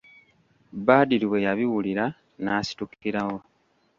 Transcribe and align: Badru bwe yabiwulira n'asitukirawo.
Badru 0.85 1.25
bwe 1.31 1.39
yabiwulira 1.45 2.05
n'asitukirawo. 2.43 3.37